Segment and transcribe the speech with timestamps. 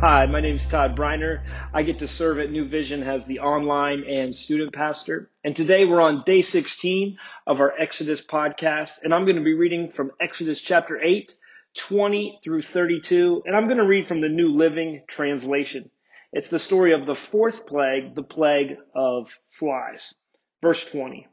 [0.00, 1.44] Hi, my name is Todd Briner.
[1.74, 5.30] I get to serve at New Vision as the online and student pastor.
[5.44, 9.02] And today we're on day 16 of our Exodus podcast.
[9.02, 11.34] And I'm going to be reading from Exodus chapter 8,
[11.76, 13.42] 20 through 32.
[13.44, 15.90] And I'm going to read from the New Living Translation.
[16.32, 20.14] It's the story of the fourth plague, the plague of flies.
[20.62, 21.26] Verse 20.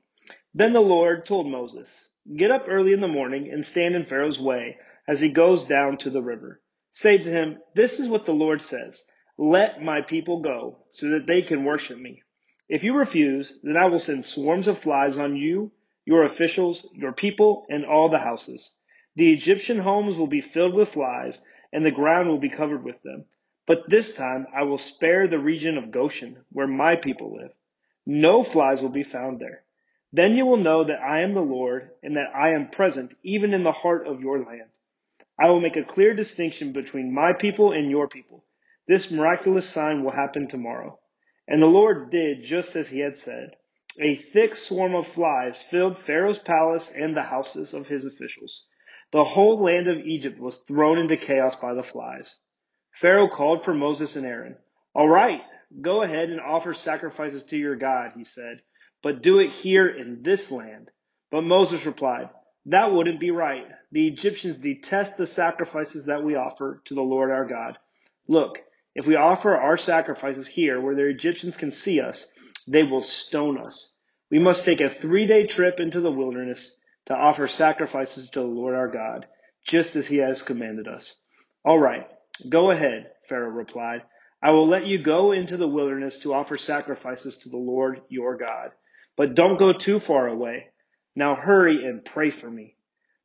[0.54, 4.42] Then the Lord told Moses, Get up early in the morning and stand in Pharaoh's
[4.42, 4.76] way
[5.08, 6.60] as he goes down to the river.
[7.00, 9.04] Say to him, This is what the Lord says
[9.38, 12.24] Let my people go, so that they can worship me.
[12.68, 15.72] If you refuse, then I will send swarms of flies on you,
[16.06, 18.74] your officials, your people, and all the houses.
[19.16, 21.38] The Egyptian homes will be filled with flies,
[21.72, 23.26] and the ground will be covered with them.
[23.68, 27.54] But this time I will spare the region of Goshen, where my people live.
[28.08, 29.62] No flies will be found there.
[30.12, 33.54] Then you will know that I am the Lord, and that I am present even
[33.54, 34.72] in the heart of your land.
[35.40, 38.44] I will make a clear distinction between my people and your people.
[38.88, 41.00] This miraculous sign will happen tomorrow.
[41.48, 43.56] And the Lord did just as he had said.
[44.00, 48.68] A thick swarm of flies filled Pharaoh's palace and the houses of his officials.
[49.12, 52.40] The whole land of Egypt was thrown into chaos by the flies.
[52.94, 54.58] Pharaoh called for Moses and Aaron.
[54.94, 55.42] All right,
[55.82, 58.62] go ahead and offer sacrifices to your God, he said,
[59.04, 60.92] but do it here in this land.
[61.32, 62.30] But Moses replied,
[62.68, 63.66] that wouldn't be right.
[63.92, 67.78] The Egyptians detest the sacrifices that we offer to the Lord our God.
[68.28, 68.60] Look,
[68.94, 72.28] if we offer our sacrifices here where the Egyptians can see us,
[72.68, 73.96] they will stone us.
[74.30, 78.46] We must take a three day trip into the wilderness to offer sacrifices to the
[78.46, 79.28] Lord our God,
[79.66, 81.22] just as he has commanded us.
[81.64, 82.08] All right,
[82.50, 84.02] go ahead, Pharaoh replied.
[84.44, 88.36] I will let you go into the wilderness to offer sacrifices to the Lord your
[88.36, 88.72] God.
[89.16, 90.68] But don't go too far away.
[91.18, 92.76] Now hurry and pray for me.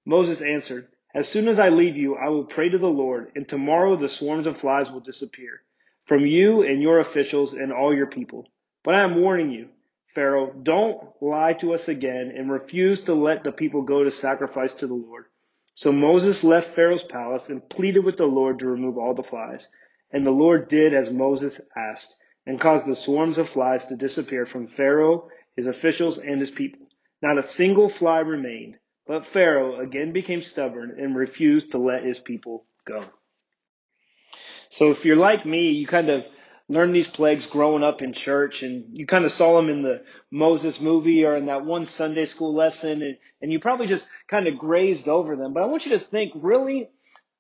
[0.07, 3.47] Moses answered, As soon as I leave you, I will pray to the Lord, and
[3.47, 5.61] tomorrow the swarms of flies will disappear
[6.07, 8.49] from you and your officials and all your people.
[8.83, 9.69] But I am warning you,
[10.07, 14.73] Pharaoh, don't lie to us again and refuse to let the people go to sacrifice
[14.77, 15.27] to the Lord.
[15.75, 19.69] So Moses left Pharaoh's palace and pleaded with the Lord to remove all the flies.
[20.11, 22.17] And the Lord did as Moses asked
[22.47, 26.82] and caused the swarms of flies to disappear from Pharaoh, his officials, and his people.
[27.23, 32.19] Not a single fly remained, but Pharaoh again became stubborn and refused to let his
[32.19, 33.05] people go.
[34.71, 36.27] So if you're like me, you kind of
[36.69, 40.03] learned these plagues growing up in church and you kind of saw them in the
[40.31, 44.47] Moses movie or in that one Sunday school lesson and, and you probably just kind
[44.47, 45.53] of grazed over them.
[45.53, 46.89] But I want you to think really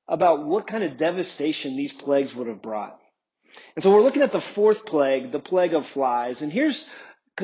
[0.07, 2.99] about what kind of devastation these plagues would have brought.
[3.75, 6.43] And so we're looking at the fourth plague, the plague of flies.
[6.43, 6.89] And here's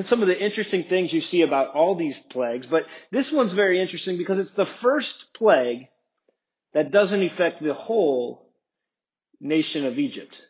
[0.03, 3.81] some of the interesting things you see about all these plagues, but this one's very
[3.81, 5.89] interesting because it's the first plague
[6.75, 8.53] that doesn't affect the whole
[9.41, 10.45] nation of Egypt.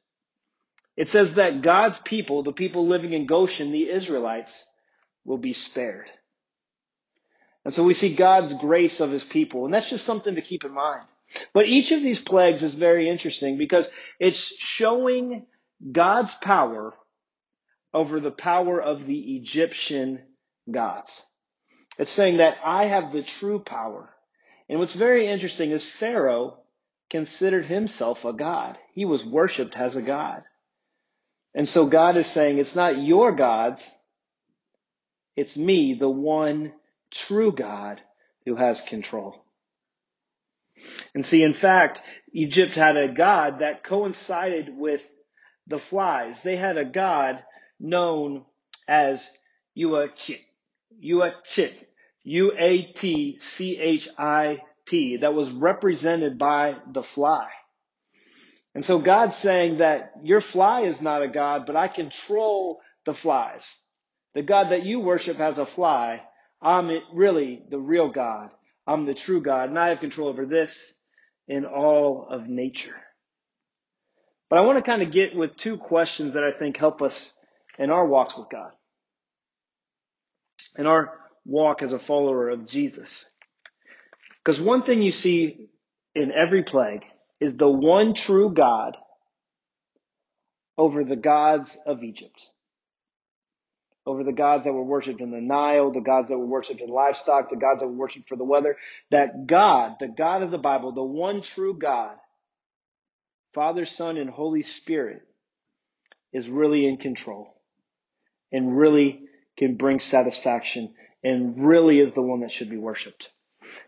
[0.97, 4.65] It says that God's people, the people living in Goshen, the Israelites,
[5.25, 6.11] will be spared.
[7.65, 10.65] And so we see God's grace of his people, and that's just something to keep
[10.65, 11.05] in mind.
[11.53, 15.47] But each of these plagues is very interesting because it's showing
[15.93, 16.95] God's power
[17.93, 20.23] over the power of the Egyptian
[20.71, 21.27] gods.
[21.99, 24.11] It's saying that I have the true power.
[24.69, 26.59] And what's very interesting is Pharaoh
[27.11, 28.79] considered himself a god.
[28.95, 30.43] He was worshiped as a god.
[31.55, 33.97] And so God is saying, it's not your gods,
[35.35, 36.73] it's me, the one
[37.11, 38.01] true God
[38.45, 39.43] who has control.
[41.15, 45.13] And see, in fact, Egypt had a god that coincided with
[45.67, 46.43] the flies.
[46.43, 47.43] They had a god
[47.81, 48.45] known
[48.87, 49.29] as
[49.77, 50.41] Uatchit.
[51.05, 51.73] Uatchit.
[52.25, 53.37] U-A-T-C-H-I-T.
[55.19, 57.49] That was represented by the fly.
[58.75, 63.15] And so God's saying that your fly is not a God, but I control the
[63.15, 63.81] flies.
[64.35, 66.23] The God that you worship has a fly.
[66.61, 68.51] I'm really the real God.
[68.87, 70.99] I'm the true God, and I have control over this
[71.47, 72.97] in all of nature.
[74.49, 77.35] But I want to kind of get with two questions that I think help us
[77.79, 78.73] in our walks with God,
[80.77, 81.15] in our
[81.45, 83.27] walk as a follower of Jesus.
[84.45, 85.69] Because one thing you see
[86.15, 87.05] in every plague
[87.41, 88.97] is the one true God
[90.77, 92.51] over the gods of Egypt,
[94.07, 96.89] over the gods that were worshipped in the Nile, the gods that were worshipped in
[96.89, 98.77] livestock, the gods that were worshipped for the weather,
[99.11, 102.17] that God, the God of the Bible, the one true God,
[103.55, 105.23] Father, Son, and Holy Spirit,
[106.33, 107.58] is really in control
[108.53, 109.21] and really
[109.57, 113.31] can bring satisfaction and really is the one that should be worshiped.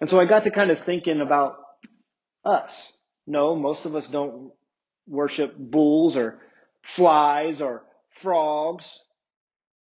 [0.01, 1.57] And so I got to kind of thinking about
[2.45, 2.99] us.
[3.27, 4.53] No, most of us don't
[5.07, 6.41] worship bulls or
[6.83, 8.99] flies or frogs.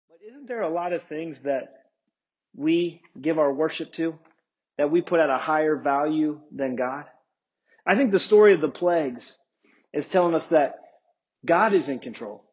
[0.09, 1.73] But isn't there a lot of things that
[2.55, 4.17] we give our worship to
[4.77, 7.05] that we put at a higher value than God?
[7.85, 9.37] I think the story of the plagues
[9.93, 10.75] is telling us that
[11.45, 12.43] God is in control.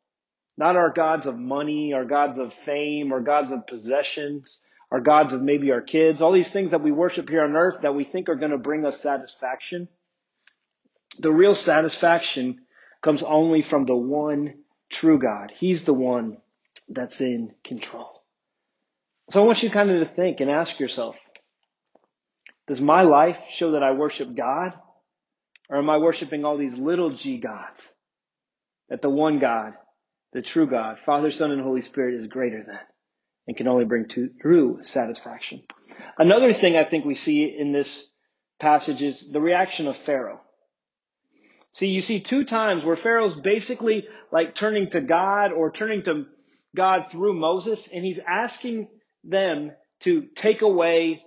[0.56, 4.60] Not our gods of money, our gods of fame, our gods of possessions,
[4.90, 7.78] our gods of maybe our kids, all these things that we worship here on earth
[7.82, 9.88] that we think are going to bring us satisfaction.
[11.18, 12.60] The real satisfaction
[13.02, 14.54] comes only from the one
[14.90, 15.52] true God.
[15.56, 16.38] He's the one
[16.88, 18.22] that's in control.
[19.30, 21.16] So I want you kind of to think and ask yourself,
[22.66, 24.74] does my life show that I worship God?
[25.68, 27.94] Or am I worshiping all these little g gods?
[28.88, 29.74] That the one God,
[30.34, 32.78] the true God, Father, Son, and Holy Spirit is greater than
[33.46, 35.62] and can only bring to, true satisfaction.
[36.18, 38.12] Another thing I think we see in this
[38.58, 40.40] passage is the reaction of Pharaoh.
[41.72, 46.26] See, you see two times where Pharaoh's basically like turning to God or turning to
[46.74, 48.88] God through Moses, and he's asking
[49.22, 51.22] them to take away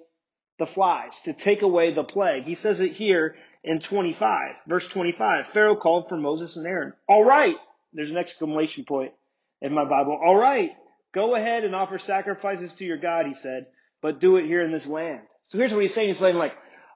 [0.59, 2.43] the flies, to take away the plague.
[2.43, 5.47] He says it here in 25, verse 25.
[5.47, 6.93] Pharaoh called for Moses and Aaron.
[7.07, 7.55] All right.
[7.97, 9.13] There's an exclamation point
[9.61, 10.19] in my Bible.
[10.23, 10.71] All right.
[11.13, 13.67] Go ahead and offer sacrifices to your God, he said,
[14.03, 15.21] but do it here in this land.
[15.45, 16.09] So here's what he's saying.
[16.09, 16.53] He's saying like,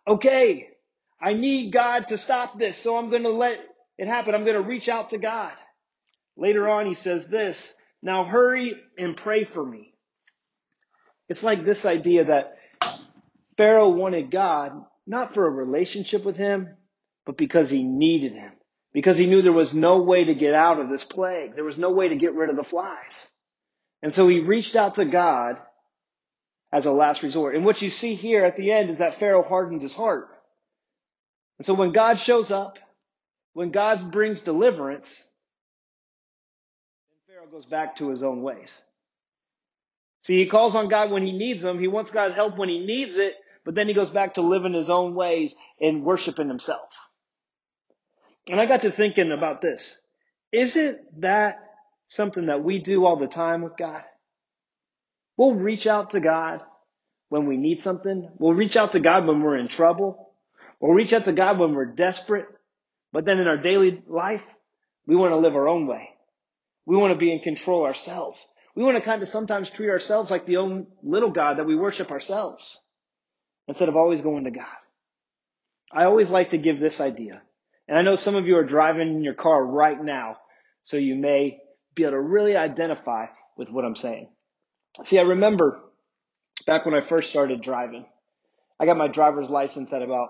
[0.07, 0.69] okay,
[1.21, 3.59] I need God to stop this, so I'm going to let
[3.98, 4.36] it happen.
[4.36, 5.53] I'm going to reach out to God.
[6.38, 9.95] Later on, he says this, now hurry and pray for me.
[11.30, 12.57] It's like this idea that
[13.57, 14.74] Pharaoh wanted God
[15.07, 16.75] not for a relationship with him,
[17.25, 18.51] but because he needed him.
[18.93, 21.55] Because he knew there was no way to get out of this plague.
[21.55, 23.31] There was no way to get rid of the flies.
[24.01, 25.57] And so he reached out to God
[26.71, 27.55] as a last resort.
[27.55, 30.29] And what you see here at the end is that Pharaoh hardened his heart.
[31.57, 32.79] And so when God shows up,
[33.53, 35.15] when God brings deliverance,
[37.09, 38.81] then Pharaoh goes back to his own ways.
[40.23, 41.79] See, he calls on God when he needs him.
[41.79, 43.35] He wants God's help when he needs it,
[43.65, 47.10] but then he goes back to living his own ways and worshiping himself.
[48.49, 50.01] And I got to thinking about this.
[50.51, 51.59] Isn't that
[52.07, 54.03] something that we do all the time with God?
[55.38, 56.61] We'll reach out to God
[57.29, 58.29] when we need something.
[58.38, 60.33] We'll reach out to God when we're in trouble.
[60.79, 62.47] We'll reach out to God when we're desperate.
[63.13, 64.43] But then in our daily life,
[65.05, 66.09] we want to live our own way.
[66.85, 68.45] We want to be in control ourselves.
[68.75, 71.75] We want to kind of sometimes treat ourselves like the own little God that we
[71.75, 72.81] worship ourselves
[73.67, 74.65] instead of always going to God.
[75.91, 77.41] I always like to give this idea.
[77.91, 80.38] And I know some of you are driving in your car right now,
[80.81, 81.57] so you may
[81.93, 83.25] be able to really identify
[83.57, 84.29] with what I'm saying.
[85.03, 85.81] See, I remember
[86.65, 88.05] back when I first started driving,
[88.79, 90.29] I got my driver's license at about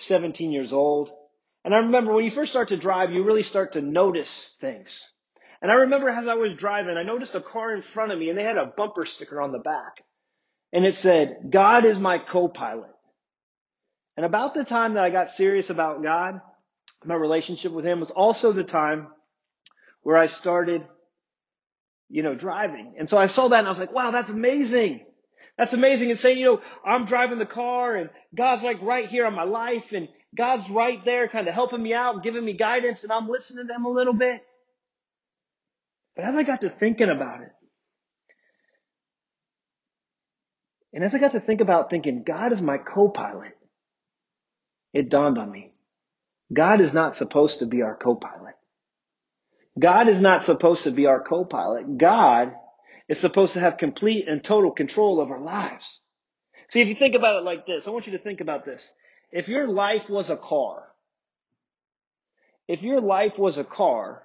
[0.00, 1.10] 17 years old.
[1.64, 5.10] And I remember when you first start to drive, you really start to notice things.
[5.62, 8.28] And I remember as I was driving, I noticed a car in front of me
[8.28, 10.04] and they had a bumper sticker on the back.
[10.74, 12.94] And it said, God is my co-pilot.
[14.18, 16.42] And about the time that I got serious about God,
[17.04, 19.08] my relationship with Him was also the time
[20.02, 20.82] where I started,
[22.08, 22.94] you know, driving.
[22.98, 25.04] And so I saw that and I was like, wow, that's amazing.
[25.56, 26.10] That's amazing.
[26.10, 29.44] And saying, you know, I'm driving the car and God's like right here on my
[29.44, 33.28] life and God's right there kind of helping me out, giving me guidance and I'm
[33.28, 34.42] listening to them a little bit.
[36.14, 37.52] But as I got to thinking about it,
[40.92, 43.56] and as I got to think about thinking, God is my co-pilot,
[44.92, 45.72] it dawned on me.
[46.52, 48.54] God is not supposed to be our co-pilot.
[49.78, 51.98] God is not supposed to be our co-pilot.
[51.98, 52.54] God
[53.08, 56.02] is supposed to have complete and total control of our lives.
[56.70, 58.92] See, if you think about it like this, I want you to think about this.
[59.32, 60.84] If your life was a car,
[62.66, 64.22] if your life was a car,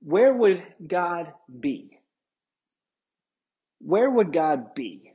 [0.00, 1.98] where would God be?
[3.80, 5.11] Where would God be?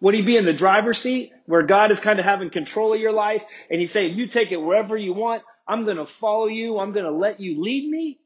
[0.00, 3.00] Would he be in the driver's seat where God is kind of having control of
[3.00, 5.42] your life and he's saying, you take it wherever you want.
[5.66, 6.78] I'm going to follow you.
[6.78, 8.18] I'm going to let you lead me.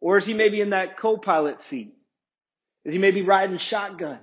[0.00, 1.94] Or is he maybe in that co-pilot seat?
[2.84, 4.18] Is he maybe riding shotgun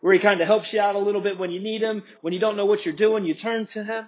[0.00, 2.02] where he kind of helps you out a little bit when you need him?
[2.20, 4.06] When you don't know what you're doing, you turn to him?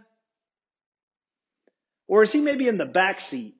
[2.08, 3.54] Or is he maybe in the back seat?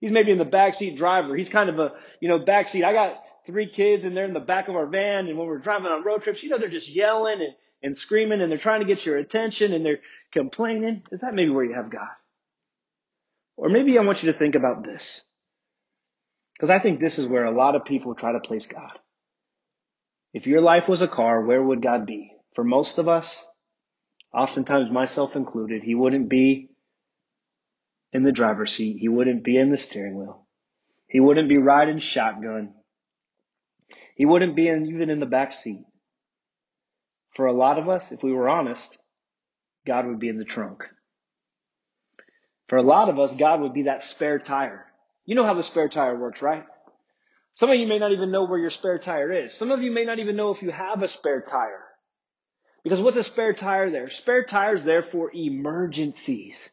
[0.00, 1.34] He's maybe in the backseat driver.
[1.34, 2.84] He's kind of a, you know, backseat.
[2.84, 5.26] I got three kids and they're in the back of our van.
[5.26, 8.40] And when we're driving on road trips, you know, they're just yelling and, and screaming
[8.40, 10.00] and they're trying to get your attention and they're
[10.32, 11.02] complaining.
[11.10, 12.08] Is that maybe where you have God?
[13.56, 15.22] Or maybe I want you to think about this.
[16.54, 18.98] Because I think this is where a lot of people try to place God.
[20.32, 22.32] If your life was a car, where would God be?
[22.54, 23.46] For most of us,
[24.32, 26.70] oftentimes myself included, He wouldn't be
[28.12, 28.98] in the driver's seat.
[28.98, 30.46] He wouldn't be in the steering wheel.
[31.08, 32.74] He wouldn't be riding shotgun.
[34.14, 35.84] He wouldn't be in, even in the back seat.
[37.34, 38.96] For a lot of us, if we were honest,
[39.86, 40.84] God would be in the trunk.
[42.68, 44.86] For a lot of us, God would be that spare tire.
[45.26, 46.64] You know how the spare tire works, right?
[47.56, 49.52] Some of you may not even know where your spare tire is.
[49.54, 51.82] Some of you may not even know if you have a spare tire.
[52.82, 54.10] Because what's a spare tire there?
[54.10, 56.72] Spare tire's there for emergencies.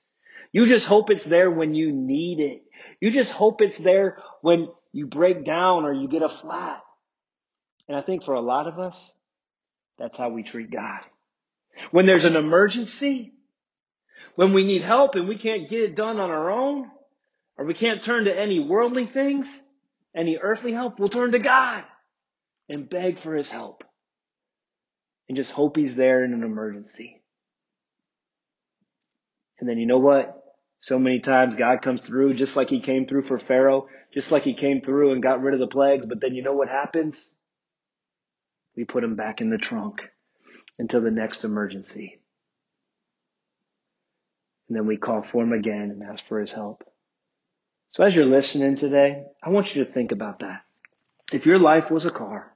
[0.52, 2.64] You just hope it's there when you need it.
[3.00, 6.82] You just hope it's there when you break down or you get a flat.
[7.88, 9.14] And I think for a lot of us,
[9.98, 11.02] that's how we treat God.
[11.92, 13.34] When there's an emergency,
[14.36, 16.90] when we need help and we can't get it done on our own,
[17.58, 19.62] or we can't turn to any worldly things,
[20.16, 21.84] any earthly help, we'll turn to God
[22.70, 23.84] and beg for his help
[25.28, 27.22] and just hope he's there in an emergency.
[29.60, 30.38] And then you know what?
[30.82, 34.44] So many times God comes through just like he came through for Pharaoh, just like
[34.44, 36.08] he came through and got rid of the plagues.
[36.08, 37.32] But then you know what happens?
[38.76, 40.02] We put him back in the trunk
[40.80, 42.20] until the next emergency.
[44.68, 46.84] And then we call for him again and ask for his help.
[47.92, 50.62] So as you're listening today, I want you to think about that.
[51.34, 52.56] If your life was a car,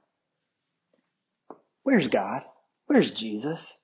[1.82, 2.42] where's God?
[2.86, 3.76] Where's Jesus?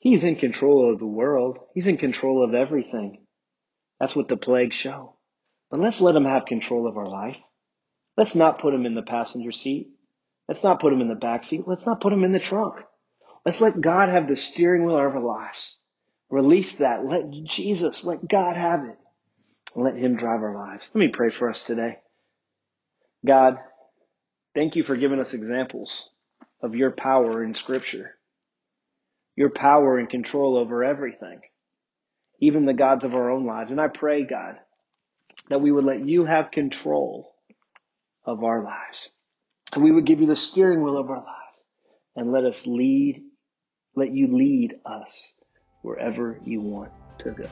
[0.00, 1.58] He's in control of the world.
[1.74, 3.18] He's in control of everything.
[4.00, 5.14] That's what the plagues show.
[5.70, 7.38] But let's let him have control of our life.
[8.16, 9.90] Let's not put him in the passenger seat.
[10.48, 11.62] Let's not put him in the back seat.
[11.66, 12.76] Let's not put him in the trunk.
[13.44, 15.76] Let's let God have the steering wheel of our lives.
[16.30, 17.04] Release that.
[17.04, 18.98] Let Jesus, let God have it.
[19.74, 20.90] Let him drive our lives.
[20.94, 21.98] Let me pray for us today.
[23.26, 23.58] God,
[24.54, 26.10] thank you for giving us examples
[26.62, 28.18] of your power in scripture
[29.38, 31.38] your power and control over everything,
[32.40, 33.70] even the gods of our own lives.
[33.70, 34.56] And I pray, God,
[35.48, 37.32] that we would let you have control
[38.24, 39.10] of our lives.
[39.74, 41.64] And we would give you the steering wheel of our lives
[42.16, 43.22] and let us lead,
[43.94, 45.34] let you lead us
[45.82, 47.48] wherever you want to go.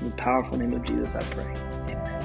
[0.00, 1.54] In the powerful name of Jesus, I pray.
[1.92, 2.16] Amen.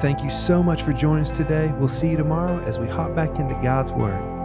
[0.00, 1.70] Thank you so much for joining us today.
[1.78, 4.39] We'll see you tomorrow as we hop back into God's Word.